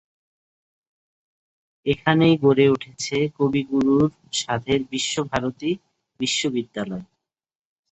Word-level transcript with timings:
এখানেই 1.85 2.35
গড়ে 2.43 2.65
উঠেছে 2.69 3.17
কবিগুরুর 3.37 4.07
সাধের 4.39 4.81
বিশ্বভারতী 4.91 5.71
বিশ্ববিদ্যালয়। 6.19 7.05